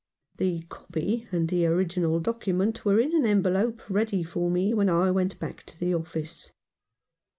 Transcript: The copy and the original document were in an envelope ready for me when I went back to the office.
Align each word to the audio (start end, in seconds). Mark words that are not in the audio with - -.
The 0.37 0.61
copy 0.67 1.27
and 1.31 1.47
the 1.47 1.67
original 1.67 2.19
document 2.19 2.83
were 2.83 2.99
in 2.99 3.15
an 3.15 3.27
envelope 3.27 3.83
ready 3.87 4.23
for 4.23 4.49
me 4.49 4.73
when 4.73 4.89
I 4.89 5.11
went 5.11 5.37
back 5.37 5.61
to 5.67 5.79
the 5.79 5.93
office. 5.93 6.49